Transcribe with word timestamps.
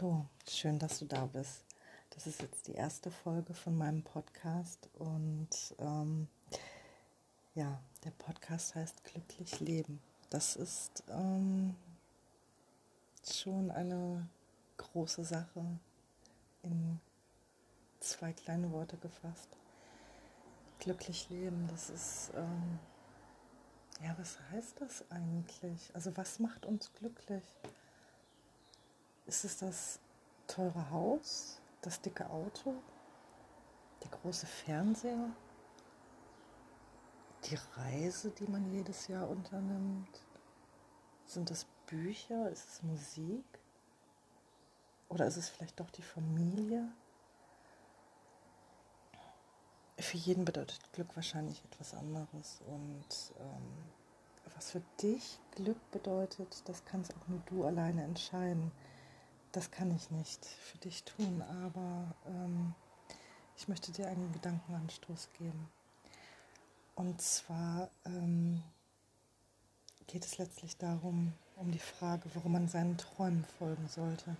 Hallo, 0.00 0.24
schön, 0.48 0.78
dass 0.78 0.98
du 0.98 1.04
da 1.04 1.26
bist. 1.26 1.62
Das 2.10 2.26
ist 2.26 2.40
jetzt 2.40 2.68
die 2.68 2.72
erste 2.72 3.10
Folge 3.10 3.52
von 3.52 3.76
meinem 3.76 4.02
Podcast 4.02 4.88
und 4.98 5.48
ähm, 5.78 6.26
ja, 7.54 7.78
der 8.04 8.12
Podcast 8.12 8.74
heißt 8.74 9.04
Glücklich 9.04 9.60
Leben. 9.60 10.00
Das 10.30 10.56
ist 10.56 11.02
ähm, 11.10 11.74
schon 13.30 13.70
eine 13.70 14.26
große 14.78 15.22
Sache 15.24 15.66
in 16.62 16.98
zwei 17.98 18.32
kleine 18.32 18.72
Worte 18.72 18.96
gefasst. 18.96 19.48
Glücklich 20.78 21.28
Leben, 21.28 21.68
das 21.68 21.90
ist, 21.90 22.32
ähm, 22.36 22.78
ja, 24.02 24.14
was 24.18 24.38
heißt 24.50 24.80
das 24.80 25.04
eigentlich? 25.10 25.94
Also 25.94 26.16
was 26.16 26.38
macht 26.38 26.64
uns 26.64 26.90
glücklich? 26.94 27.44
Ist 29.30 29.44
es 29.44 29.58
das 29.58 30.00
teure 30.48 30.90
Haus, 30.90 31.60
das 31.82 32.00
dicke 32.00 32.28
Auto, 32.30 32.74
der 34.02 34.10
große 34.10 34.44
Fernseher, 34.44 35.30
die 37.44 37.56
Reise, 37.76 38.30
die 38.30 38.48
man 38.48 38.68
jedes 38.72 39.06
Jahr 39.06 39.30
unternimmt? 39.30 40.26
Sind 41.26 41.48
es 41.52 41.64
Bücher? 41.86 42.50
Ist 42.50 42.68
es 42.70 42.82
Musik? 42.82 43.44
Oder 45.08 45.26
ist 45.26 45.36
es 45.36 45.48
vielleicht 45.48 45.78
doch 45.78 45.90
die 45.90 46.02
Familie? 46.02 46.90
Für 49.96 50.16
jeden 50.16 50.44
bedeutet 50.44 50.92
Glück 50.92 51.14
wahrscheinlich 51.14 51.64
etwas 51.66 51.94
anderes. 51.94 52.62
Und 52.66 53.32
ähm, 53.38 53.84
was 54.56 54.72
für 54.72 54.82
dich 55.00 55.38
Glück 55.52 55.78
bedeutet, 55.92 56.68
das 56.68 56.84
kannst 56.84 57.14
auch 57.14 57.28
nur 57.28 57.40
du 57.46 57.64
alleine 57.64 58.02
entscheiden 58.02 58.72
das 59.52 59.70
kann 59.70 59.94
ich 59.94 60.10
nicht 60.10 60.44
für 60.44 60.78
dich 60.78 61.04
tun, 61.04 61.42
aber 61.64 62.14
ähm, 62.26 62.74
ich 63.56 63.68
möchte 63.68 63.92
dir 63.92 64.06
einen 64.06 64.32
Gedankenanstoß 64.32 65.28
geben. 65.38 65.68
Und 66.94 67.20
zwar 67.20 67.90
ähm, 68.04 68.62
geht 70.06 70.24
es 70.24 70.38
letztlich 70.38 70.76
darum, 70.76 71.32
um 71.56 71.70
die 71.70 71.78
Frage, 71.78 72.28
warum 72.34 72.52
man 72.52 72.68
seinen 72.68 72.96
Träumen 72.96 73.44
folgen 73.58 73.88
sollte. 73.88 74.36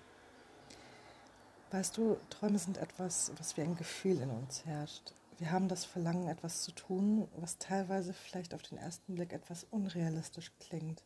Weißt 1.70 1.96
du, 1.96 2.16
Träume 2.30 2.58
sind 2.58 2.78
etwas, 2.78 3.30
was 3.38 3.56
wie 3.56 3.62
ein 3.62 3.76
Gefühl 3.76 4.20
in 4.20 4.30
uns 4.30 4.64
herrscht. 4.64 5.12
Wir 5.38 5.52
haben 5.52 5.68
das 5.68 5.84
Verlangen, 5.84 6.28
etwas 6.28 6.62
zu 6.62 6.72
tun, 6.72 7.28
was 7.36 7.58
teilweise 7.58 8.12
vielleicht 8.12 8.54
auf 8.54 8.62
den 8.62 8.78
ersten 8.78 9.14
Blick 9.14 9.32
etwas 9.32 9.64
unrealistisch 9.70 10.52
klingt, 10.60 11.02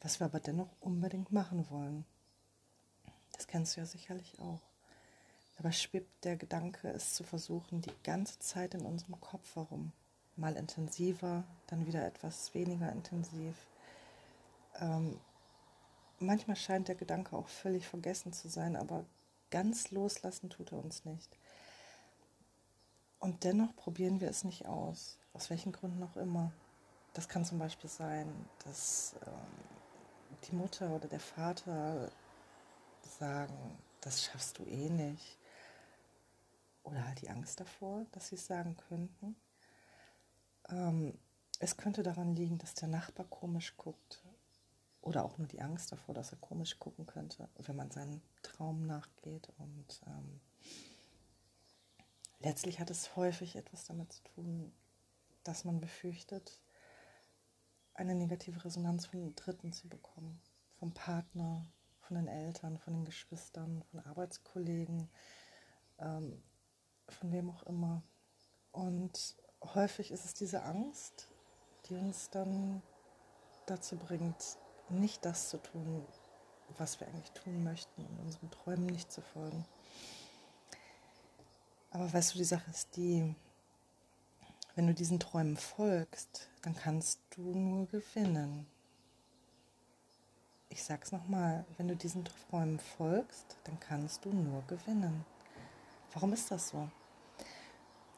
was 0.00 0.20
wir 0.20 0.24
aber 0.24 0.40
dennoch 0.40 0.70
unbedingt 0.80 1.30
machen 1.32 1.68
wollen. 1.70 2.04
Das 3.38 3.46
kennst 3.46 3.76
du 3.76 3.80
ja 3.80 3.86
sicherlich 3.86 4.38
auch. 4.40 4.60
Dabei 5.56 5.72
schwebt 5.72 6.24
der 6.24 6.36
Gedanke, 6.36 6.88
es 6.90 7.14
zu 7.14 7.24
versuchen, 7.24 7.80
die 7.80 7.94
ganze 8.04 8.38
Zeit 8.40 8.74
in 8.74 8.84
unserem 8.84 9.20
Kopf 9.20 9.56
herum. 9.56 9.92
Mal 10.36 10.54
intensiver, 10.54 11.44
dann 11.68 11.86
wieder 11.86 12.04
etwas 12.04 12.52
weniger 12.54 12.92
intensiv. 12.92 13.56
Ähm, 14.76 15.18
manchmal 16.18 16.56
scheint 16.56 16.88
der 16.88 16.94
Gedanke 16.94 17.36
auch 17.36 17.48
völlig 17.48 17.86
vergessen 17.86 18.32
zu 18.32 18.48
sein, 18.48 18.76
aber 18.76 19.04
ganz 19.50 19.90
loslassen 19.90 20.50
tut 20.50 20.72
er 20.72 20.78
uns 20.78 21.04
nicht. 21.04 21.36
Und 23.18 23.42
dennoch 23.44 23.74
probieren 23.74 24.20
wir 24.20 24.30
es 24.30 24.44
nicht 24.44 24.66
aus, 24.66 25.18
aus 25.32 25.50
welchen 25.50 25.72
Gründen 25.72 26.02
auch 26.02 26.16
immer. 26.16 26.52
Das 27.14 27.28
kann 27.28 27.44
zum 27.44 27.58
Beispiel 27.58 27.90
sein, 27.90 28.32
dass 28.64 29.16
ähm, 29.26 30.38
die 30.44 30.54
Mutter 30.54 30.90
oder 30.90 31.08
der 31.08 31.20
Vater 31.20 32.10
sagen, 33.08 33.78
das 34.00 34.24
schaffst 34.24 34.58
du 34.58 34.64
eh 34.64 34.88
nicht. 34.90 35.38
Oder 36.82 37.06
halt 37.06 37.20
die 37.20 37.28
Angst 37.28 37.60
davor, 37.60 38.06
dass 38.12 38.28
sie 38.28 38.36
es 38.36 38.46
sagen 38.46 38.76
könnten. 38.88 39.36
Ähm, 40.70 41.18
es 41.58 41.76
könnte 41.76 42.02
daran 42.02 42.34
liegen, 42.36 42.58
dass 42.58 42.74
der 42.74 42.88
Nachbar 42.88 43.26
komisch 43.26 43.76
guckt. 43.76 44.22
Oder 45.00 45.24
auch 45.24 45.38
nur 45.38 45.46
die 45.46 45.60
Angst 45.60 45.92
davor, 45.92 46.14
dass 46.14 46.32
er 46.32 46.38
komisch 46.38 46.78
gucken 46.78 47.06
könnte, 47.06 47.48
wenn 47.58 47.76
man 47.76 47.90
seinen 47.90 48.22
Traum 48.42 48.86
nachgeht. 48.86 49.48
Und 49.58 50.00
ähm, 50.06 50.40
letztlich 52.40 52.80
hat 52.80 52.90
es 52.90 53.16
häufig 53.16 53.56
etwas 53.56 53.84
damit 53.84 54.12
zu 54.12 54.22
tun, 54.22 54.72
dass 55.44 55.64
man 55.64 55.80
befürchtet, 55.80 56.60
eine 57.94 58.14
negative 58.14 58.64
Resonanz 58.64 59.06
von 59.06 59.34
Dritten 59.34 59.72
zu 59.72 59.88
bekommen, 59.88 60.40
vom 60.78 60.92
Partner, 60.92 61.66
von 62.08 62.16
den 62.16 62.26
Eltern, 62.26 62.78
von 62.78 62.94
den 62.94 63.04
Geschwistern, 63.04 63.84
von 63.90 64.00
Arbeitskollegen, 64.00 65.10
ähm, 65.98 66.42
von 67.06 67.32
wem 67.32 67.50
auch 67.50 67.62
immer. 67.64 68.02
Und 68.72 69.36
häufig 69.74 70.10
ist 70.10 70.24
es 70.24 70.32
diese 70.32 70.62
Angst, 70.62 71.28
die 71.86 71.94
uns 71.94 72.30
dann 72.30 72.82
dazu 73.66 73.96
bringt, 73.96 74.56
nicht 74.88 75.24
das 75.26 75.50
zu 75.50 75.58
tun, 75.58 76.06
was 76.78 76.98
wir 76.98 77.06
eigentlich 77.08 77.30
tun 77.32 77.62
möchten 77.62 78.06
und 78.06 78.18
unseren 78.20 78.50
Träumen 78.50 78.86
nicht 78.86 79.12
zu 79.12 79.20
folgen. 79.20 79.66
Aber 81.90 82.10
weißt 82.10 82.34
du, 82.34 82.38
die 82.38 82.44
Sache 82.44 82.70
ist 82.70 82.96
die, 82.96 83.34
wenn 84.76 84.86
du 84.86 84.94
diesen 84.94 85.20
Träumen 85.20 85.58
folgst, 85.58 86.48
dann 86.62 86.74
kannst 86.74 87.20
du 87.36 87.42
nur 87.54 87.86
gewinnen. 87.86 88.66
Ich 90.78 90.84
sag's 90.84 91.10
nochmal, 91.10 91.64
wenn 91.76 91.88
du 91.88 91.96
diesen 91.96 92.24
Träumen 92.24 92.78
folgst, 92.78 93.56
dann 93.64 93.80
kannst 93.80 94.24
du 94.24 94.32
nur 94.32 94.62
gewinnen. 94.68 95.24
Warum 96.12 96.32
ist 96.32 96.52
das 96.52 96.68
so? 96.68 96.88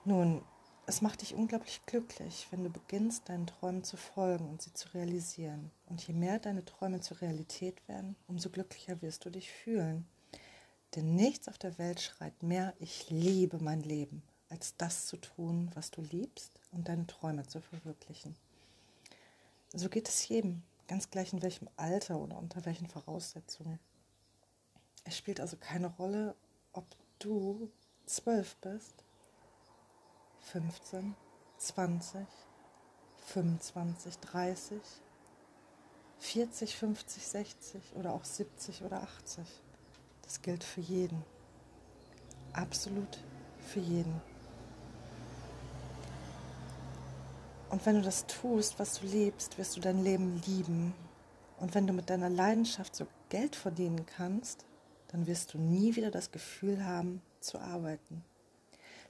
Nun, 0.05 0.43
es 0.85 1.01
macht 1.01 1.23
dich 1.23 1.35
unglaublich 1.35 1.81
glücklich, 1.87 2.49
wenn 2.51 2.63
du 2.63 2.69
beginnst, 2.69 3.31
deinen 3.31 3.47
Träumen 3.47 3.83
zu 3.83 3.97
folgen 3.97 4.47
und 4.51 4.61
sie 4.61 4.75
zu 4.75 4.93
realisieren. 4.93 5.71
Und 5.87 6.07
je 6.07 6.13
mehr 6.13 6.39
deine 6.39 6.63
Träume 6.63 7.01
zur 7.01 7.23
Realität 7.23 7.89
werden, 7.89 8.15
umso 8.29 8.51
glücklicher 8.51 9.01
wirst 9.01 9.25
du 9.25 9.31
dich 9.31 9.51
fühlen. 9.51 10.07
Denn 10.95 11.15
nichts 11.15 11.49
auf 11.49 11.57
der 11.57 11.79
Welt 11.79 12.03
schreit 12.03 12.43
mehr, 12.43 12.75
ich 12.79 13.09
liebe 13.09 13.57
mein 13.59 13.81
Leben, 13.81 14.23
als 14.51 14.77
das 14.77 15.07
zu 15.07 15.17
tun, 15.17 15.71
was 15.73 15.91
du 15.91 16.03
liebst 16.03 16.61
und 16.73 16.89
deine 16.89 17.07
Träume 17.07 17.47
zu 17.47 17.63
verwirklichen. 17.63 18.37
So 19.73 19.89
geht 19.89 20.11
es 20.11 20.29
jedem 20.29 20.63
ganz 20.91 21.09
gleich 21.09 21.33
in 21.33 21.41
welchem 21.41 21.69
Alter 21.77 22.19
oder 22.19 22.37
unter 22.37 22.67
welchen 22.67 22.89
Voraussetzungen. 22.89 23.79
Es 25.05 25.17
spielt 25.17 25.39
also 25.39 25.57
keine 25.57 25.87
Rolle, 25.87 26.35
ob 26.73 26.85
du 27.21 27.71
zwölf 28.07 28.57
bist, 28.57 29.05
15, 30.41 31.15
20, 31.59 32.27
25, 33.25 34.19
30, 34.19 34.81
40, 36.19 36.77
50, 36.77 37.25
60 37.25 37.95
oder 37.95 38.13
auch 38.13 38.25
70 38.25 38.83
oder 38.83 39.01
80. 39.01 39.47
Das 40.23 40.43
gilt 40.43 40.65
für 40.65 40.81
jeden. 40.81 41.23
Absolut 42.53 43.21
für 43.61 43.79
jeden. 43.79 44.21
Und 47.71 47.87
wenn 47.87 47.97
du 47.97 48.03
das 48.03 48.27
tust, 48.27 48.79
was 48.79 49.01
du 49.01 49.07
liebst, 49.07 49.57
wirst 49.57 49.77
du 49.77 49.81
dein 49.81 50.03
Leben 50.03 50.43
lieben. 50.47 50.93
Und 51.59 51.75
wenn 51.75 51.87
du 51.87 51.93
mit 51.93 52.11
deiner 52.11 52.29
Leidenschaft 52.29 52.97
so 52.97 53.07
Geld 53.29 53.55
verdienen 53.55 54.07
kannst, 54.07 54.67
dann 55.09 55.27
wirst 55.27 55.55
du 55.55 55.59
nie 55.59 55.95
wieder 55.95 56.11
das 56.11 56.33
Gefühl 56.33 56.85
haben, 56.85 57.23
zu 57.41 57.59
arbeiten. 57.59 58.25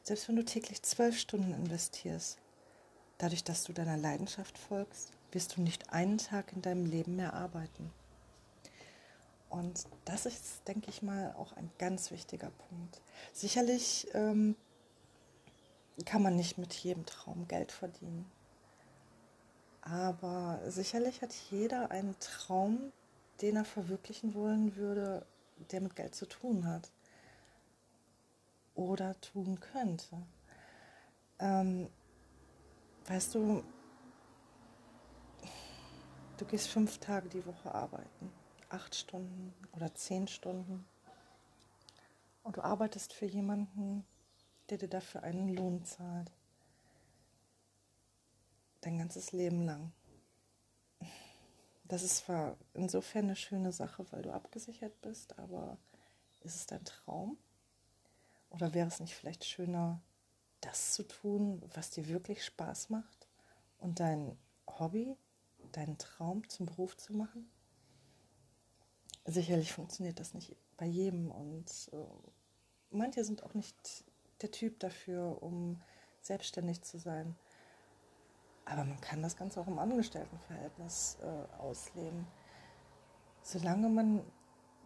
Selbst 0.02 0.28
wenn 0.28 0.36
du 0.36 0.44
täglich 0.44 0.82
zwölf 0.82 1.18
Stunden 1.18 1.52
investierst, 1.52 2.38
dadurch, 3.18 3.44
dass 3.44 3.64
du 3.64 3.72
deiner 3.72 3.96
Leidenschaft 3.96 4.56
folgst, 4.56 5.12
wirst 5.32 5.56
du 5.56 5.62
nicht 5.62 5.92
einen 5.92 6.18
Tag 6.18 6.52
in 6.52 6.62
deinem 6.62 6.86
Leben 6.86 7.16
mehr 7.16 7.34
arbeiten. 7.34 7.90
Und 9.48 9.86
das 10.04 10.26
ist, 10.26 10.68
denke 10.68 10.90
ich 10.90 11.02
mal, 11.02 11.34
auch 11.36 11.52
ein 11.54 11.70
ganz 11.78 12.10
wichtiger 12.10 12.50
Punkt. 12.50 13.00
Sicherlich 13.32 14.06
ähm, 14.14 14.54
kann 16.04 16.22
man 16.22 16.36
nicht 16.36 16.56
mit 16.56 16.72
jedem 16.74 17.04
Traum 17.04 17.48
Geld 17.48 17.72
verdienen. 17.72 18.30
Aber 19.82 20.60
sicherlich 20.66 21.22
hat 21.22 21.32
jeder 21.50 21.90
einen 21.90 22.18
Traum, 22.20 22.92
den 23.40 23.56
er 23.56 23.64
verwirklichen 23.64 24.34
wollen 24.34 24.76
würde, 24.76 25.26
der 25.70 25.80
mit 25.80 25.96
Geld 25.96 26.14
zu 26.14 26.26
tun 26.26 26.66
hat. 26.66 26.90
Oder 28.74 29.18
tun 29.20 29.58
könnte. 29.60 30.22
Ähm, 31.38 31.88
weißt 33.06 33.34
du, 33.34 33.64
du 36.36 36.44
gehst 36.44 36.68
fünf 36.68 36.98
Tage 36.98 37.28
die 37.28 37.44
Woche 37.46 37.74
arbeiten, 37.74 38.32
acht 38.68 38.94
Stunden 38.94 39.54
oder 39.72 39.94
zehn 39.94 40.28
Stunden. 40.28 40.86
Und 42.42 42.56
du 42.56 42.62
arbeitest 42.62 43.12
für 43.12 43.26
jemanden, 43.26 44.04
der 44.68 44.78
dir 44.78 44.88
dafür 44.88 45.22
einen 45.22 45.48
Lohn 45.48 45.84
zahlt 45.84 46.30
dein 48.80 48.98
ganzes 48.98 49.32
Leben 49.32 49.62
lang. 49.64 49.92
Das 51.84 52.02
ist 52.02 52.18
zwar 52.18 52.56
insofern 52.74 53.24
eine 53.24 53.36
schöne 53.36 53.72
Sache, 53.72 54.06
weil 54.12 54.22
du 54.22 54.32
abgesichert 54.32 55.00
bist, 55.02 55.38
aber 55.38 55.76
Ist 56.42 56.56
es 56.56 56.66
dein 56.66 56.84
Traum? 56.84 57.36
Oder 58.50 58.72
wäre 58.74 58.88
es 58.88 59.00
nicht 59.00 59.14
vielleicht 59.14 59.44
schöner, 59.44 60.00
das 60.60 60.92
zu 60.92 61.02
tun, 61.06 61.62
was 61.74 61.90
dir 61.90 62.08
wirklich 62.08 62.44
Spaß 62.44 62.90
macht 62.90 63.28
und 63.78 64.00
dein 64.00 64.36
Hobby, 64.66 65.16
deinen 65.72 65.98
Traum 65.98 66.48
zum 66.48 66.66
Beruf 66.66 66.96
zu 66.96 67.12
machen? 67.14 67.48
Sicherlich 69.26 69.72
funktioniert 69.72 70.18
das 70.18 70.34
nicht 70.34 70.56
bei 70.76 70.86
jedem 70.86 71.30
und 71.30 71.90
äh, 71.92 71.96
manche 72.90 73.24
sind 73.24 73.42
auch 73.42 73.54
nicht 73.54 74.04
der 74.40 74.50
Typ 74.50 74.80
dafür, 74.80 75.42
um 75.42 75.80
selbstständig 76.22 76.82
zu 76.82 76.98
sein. 76.98 77.36
Aber 78.64 78.84
man 78.84 79.00
kann 79.00 79.22
das 79.22 79.36
Ganze 79.36 79.60
auch 79.60 79.66
im 79.66 79.78
Angestelltenverhältnis 79.78 81.18
äh, 81.22 81.60
ausleben. 81.60 82.26
Solange 83.42 83.88
man 83.88 84.22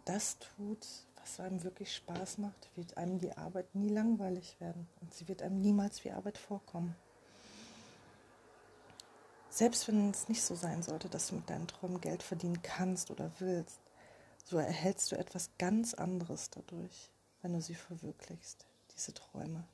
das 0.05 0.38
tut, 0.38 0.87
was 1.17 1.41
einem 1.41 1.62
wirklich 1.65 1.94
Spaß 1.94 2.38
macht, 2.38 2.71
wird 2.76 2.97
einem 2.97 3.19
die 3.19 3.37
Arbeit 3.37 3.75
nie 3.75 3.88
langweilig 3.88 4.61
werden 4.61 4.88
und 5.00 5.15
sie 5.15 5.26
wird 5.29 5.43
einem 5.43 5.61
niemals 5.61 6.05
wie 6.05 6.12
Arbeit 6.12 6.38
vorkommen. 6.38 6.94
Selbst 9.49 9.87
wenn 9.87 10.11
es 10.11 10.29
nicht 10.29 10.43
so 10.43 10.55
sein 10.55 10.82
sollte, 10.82 11.09
dass 11.09 11.29
du 11.29 11.37
mit 11.37 11.49
deinen 11.49 11.69
Träumen 11.69 12.00
Geld 12.00 12.23
verdienen 12.23 12.61
kannst 12.62 13.11
oder 13.11 13.31
willst, 13.38 13.81
so 14.44 14.59
erhältst 14.59 15.12
du 15.12 15.17
etwas 15.17 15.50
ganz 15.59 15.94
anderes 15.94 16.50
dadurch, 16.50 17.11
wenn 17.41 17.53
du 17.53 17.61
sie 17.61 17.75
verwirklichst, 17.75 18.67
diese 18.94 19.15
Träume. 19.15 19.65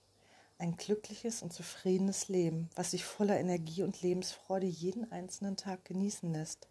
Ein 0.61 0.77
glückliches 0.77 1.41
und 1.41 1.55
zufriedenes 1.55 2.29
Leben, 2.29 2.69
was 2.75 2.91
sich 2.91 3.03
voller 3.03 3.41
Energie 3.41 3.83
und 3.83 4.03
Lebensfreude 4.03 4.67
jeden 4.67 5.11
einzelnen 5.11 5.57
Tag 5.57 5.87
genießen 5.87 6.31
lässt. 6.31 6.69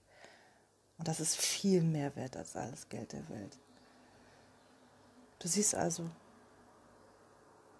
Und 1.00 1.07
das 1.07 1.19
ist 1.19 1.36
viel 1.36 1.81
mehr 1.81 2.15
wert 2.15 2.38
als 2.38 2.56
alles 2.56 2.88
Geld 2.89 3.13
der 3.13 3.27
Welt. 3.30 3.57
Du 5.39 5.47
siehst 5.47 5.74
also, 5.74 6.07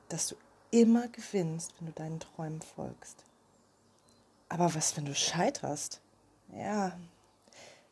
dass 0.07 0.29
du 0.29 0.35
immer 0.71 1.09
gewinnst, 1.09 1.75
wenn 1.77 1.85
du 1.85 1.94
deinen 1.94 2.19
Träumen 2.19 2.63
folgst. 2.63 3.23
Aber 4.47 4.73
was, 4.73 4.97
wenn 4.97 5.06
du 5.06 5.13
scheiterst? 5.13 6.01
Ja, 6.51 6.97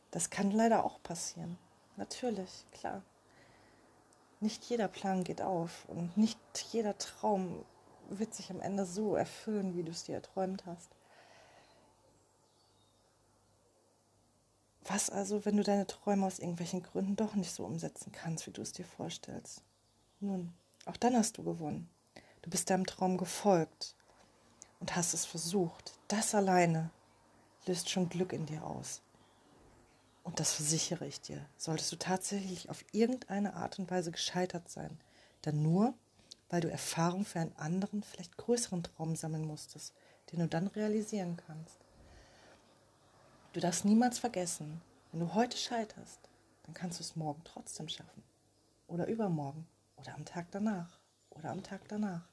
das 0.10 0.32
kann 0.32 0.50
leider 0.50 0.84
auch 0.84 1.04
passieren. 1.04 1.60
Natürlich, 1.98 2.66
klar. 2.72 3.04
Nicht 4.40 4.64
jeder 4.64 4.88
Plan 4.88 5.24
geht 5.24 5.44
auf 5.44 5.86
und 5.88 6.18
nicht 6.18 6.40
jeder 6.72 6.98
Traum 6.98 7.64
wird 8.10 8.34
sich 8.34 8.50
am 8.52 8.62
Ende 8.62 8.86
so 8.86 9.16
erfüllen, 9.16 9.76
wie 9.76 9.84
du 9.84 9.92
es 9.92 10.04
dir 10.04 10.16
erträumt 10.16 10.66
hast. 10.66 10.90
Was 14.86 15.10
also, 15.10 15.46
wenn 15.46 15.58
du 15.58 15.64
deine 15.64 15.86
Träume 15.86 16.26
aus 16.26 16.40
irgendwelchen 16.40 16.82
Gründen 16.82 17.18
doch 17.18 17.36
nicht 17.36 17.54
so 17.54 17.66
umsetzen 17.66 18.12
kannst, 18.14 18.48
wie 18.48 18.52
du 18.52 18.62
es 18.62 18.72
dir 18.72 18.86
vorstellst? 18.86 19.62
Nun, 20.22 20.54
auch 20.86 20.96
dann 20.96 21.16
hast 21.16 21.38
du 21.38 21.44
gewonnen. 21.44 21.90
Du 22.42 22.50
bist 22.50 22.70
deinem 22.70 22.86
Traum 22.86 23.18
gefolgt 23.18 23.96
und 24.80 24.96
hast 24.96 25.14
es 25.14 25.26
versucht. 25.26 26.00
Das 26.08 26.34
alleine 26.34 26.90
löst 27.66 27.90
schon 27.90 28.08
Glück 28.08 28.32
in 28.32 28.46
dir 28.46 28.64
aus. 28.66 29.02
Und 30.24 30.40
das 30.40 30.54
versichere 30.54 31.06
ich 31.06 31.22
dir. 31.22 31.46
Solltest 31.58 31.92
du 31.92 31.98
tatsächlich 31.98 32.70
auf 32.70 32.84
irgendeine 32.92 33.56
Art 33.56 33.80
und 33.80 33.92
Weise 33.92 34.12
gescheitert 34.12 34.70
sein, 34.70 34.98
dann 35.42 35.62
nur, 35.62 35.94
weil 36.50 36.62
du 36.62 36.70
Erfahrung 36.70 37.26
für 37.26 37.40
einen 37.40 37.56
anderen, 37.58 38.04
vielleicht 38.04 38.38
größeren 38.38 38.84
Traum 38.84 39.16
sammeln 39.16 39.46
musstest, 39.46 39.94
den 40.32 40.40
du 40.40 40.48
dann 40.48 40.68
realisieren 40.68 41.38
kannst. 41.38 41.78
Du 43.54 43.60
darfst 43.60 43.86
niemals 43.86 44.20
vergessen, 44.20 44.82
wenn 45.12 45.22
du 45.22 45.34
heute 45.34 45.58
scheiterst, 45.58 46.30
dann 46.64 46.74
kannst 46.74 47.00
du 47.00 47.04
es 47.04 47.16
morgen 47.16 47.42
trotzdem 47.44 47.88
schaffen. 47.90 48.24
Oder 48.88 49.08
übermorgen. 49.08 49.68
Oder 49.96 50.14
am 50.14 50.26
Tag 50.26 50.48
danach. 50.52 51.00
Oder 51.32 51.52
am 51.52 51.64
Tag 51.64 51.88
danach. 51.88 52.28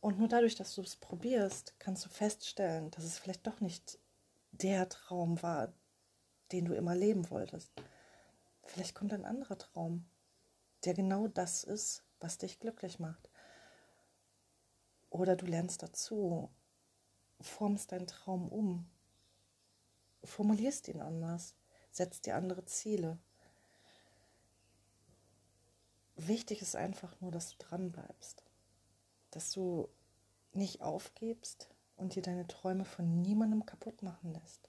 Und 0.00 0.18
nur 0.18 0.28
dadurch, 0.28 0.54
dass 0.54 0.74
du 0.74 0.82
es 0.82 0.96
probierst, 0.96 1.74
kannst 1.78 2.04
du 2.04 2.10
feststellen, 2.10 2.90
dass 2.90 3.04
es 3.04 3.18
vielleicht 3.18 3.46
doch 3.46 3.60
nicht 3.60 3.98
der 4.52 4.88
Traum 4.88 5.42
war, 5.42 5.72
den 6.52 6.66
du 6.66 6.74
immer 6.74 6.94
leben 6.94 7.30
wolltest. 7.30 7.72
Vielleicht 8.62 8.94
kommt 8.94 9.12
ein 9.12 9.24
anderer 9.24 9.58
Traum, 9.58 10.04
der 10.84 10.94
genau 10.94 11.28
das 11.28 11.64
ist, 11.64 12.04
was 12.24 12.38
dich 12.38 12.58
glücklich 12.58 12.98
macht. 12.98 13.30
Oder 15.10 15.36
du 15.36 15.46
lernst 15.46 15.82
dazu, 15.82 16.50
formst 17.40 17.92
deinen 17.92 18.06
Traum 18.06 18.48
um 18.48 18.88
formulierst 20.24 20.88
ihn 20.88 21.00
anders, 21.00 21.54
setzt 21.90 22.26
dir 22.26 22.36
andere 22.36 22.64
Ziele. 22.64 23.18
Wichtig 26.16 26.62
ist 26.62 26.76
einfach 26.76 27.20
nur, 27.20 27.30
dass 27.30 27.50
du 27.50 27.56
dran 27.58 27.92
bleibst, 27.92 28.42
dass 29.30 29.50
du 29.50 29.88
nicht 30.52 30.80
aufgibst 30.80 31.68
und 31.96 32.14
dir 32.14 32.22
deine 32.22 32.46
Träume 32.46 32.84
von 32.84 33.22
niemandem 33.22 33.66
kaputt 33.66 34.02
machen 34.02 34.32
lässt. 34.32 34.68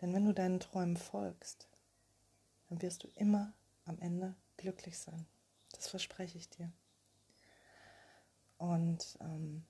Denn 0.00 0.12
wenn 0.12 0.26
du 0.26 0.34
deinen 0.34 0.60
Träumen 0.60 0.96
folgst, 0.96 1.68
dann 2.68 2.82
wirst 2.82 3.04
du 3.04 3.08
immer 3.14 3.54
am 3.86 3.98
Ende 3.98 4.34
glücklich 4.58 4.98
sein. 4.98 5.26
Das 5.76 5.88
verspreche 5.88 6.38
ich 6.38 6.48
dir. 6.48 6.72
Und 8.58 9.18
ähm, 9.20 9.64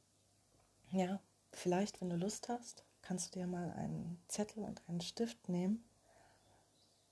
ja, 0.91 1.21
vielleicht, 1.53 2.01
wenn 2.01 2.11
du 2.11 2.17
Lust 2.17 2.49
hast, 2.49 2.85
kannst 3.03 3.35
du 3.35 3.41
dir 3.41 3.47
mal 3.47 3.73
einen 3.73 4.23
Zettel 4.29 4.63
und 4.65 4.83
einen 4.89 5.01
Stift 5.01 5.49
nehmen 5.49 5.85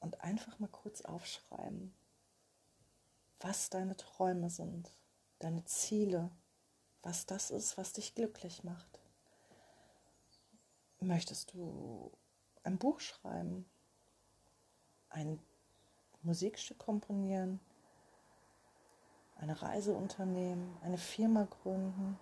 und 0.01 0.21
einfach 0.21 0.59
mal 0.61 0.69
kurz 0.69 1.01
aufschreiben, 1.03 1.93
was 3.41 3.69
deine 3.71 3.97
Träume 3.97 4.49
sind, 4.49 4.91
deine 5.41 5.65
Ziele, 5.65 6.31
was 7.03 7.27
das 7.27 7.51
ist, 7.51 7.77
was 7.77 7.93
dich 7.93 8.15
glücklich 8.15 8.63
macht. 8.63 9.01
Möchtest 11.01 11.53
du 11.53 12.13
ein 12.63 12.79
Buch 12.79 13.01
schreiben, 13.01 13.69
ein 15.11 15.41
Musikstück 16.23 16.79
komponieren, 16.79 17.61
eine 19.45 19.63
Reise 19.63 19.95
unternehmen, 19.95 20.77
eine 20.83 20.99
Firma 20.99 21.47
gründen, 21.63 22.19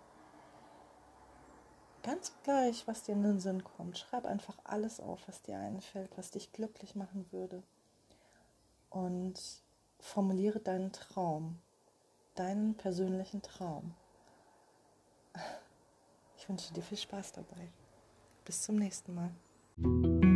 Ganz 2.02 2.32
gleich, 2.42 2.86
was 2.88 3.04
dir 3.04 3.12
in 3.12 3.22
den 3.22 3.38
Sinn 3.38 3.62
kommt. 3.62 3.96
Schreib 3.96 4.26
einfach 4.26 4.58
alles 4.64 4.98
auf, 4.98 5.20
was 5.28 5.42
dir 5.42 5.56
einfällt, 5.56 6.10
was 6.18 6.32
dich 6.32 6.52
glücklich 6.52 6.96
machen 6.96 7.26
würde. 7.30 7.62
Und 8.90 9.40
formuliere 10.00 10.58
deinen 10.58 10.92
Traum, 10.92 11.58
deinen 12.34 12.74
persönlichen 12.74 13.40
Traum. 13.40 13.94
Ich 16.36 16.48
wünsche 16.48 16.72
dir 16.74 16.82
viel 16.82 16.98
Spaß 16.98 17.32
dabei. 17.32 17.70
Bis 18.44 18.62
zum 18.62 18.74
nächsten 18.76 19.14
Mal. 19.14 20.31